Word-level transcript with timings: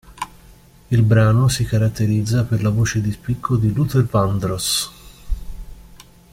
Il 0.87 1.03
brano 1.03 1.47
si 1.47 1.63
caratterizza 1.63 2.43
per 2.43 2.63
la 2.63 2.69
voce 2.71 3.01
di 3.01 3.11
spicco 3.11 3.55
di 3.55 3.71
Luther 3.71 4.03
Vandross. 4.05 4.91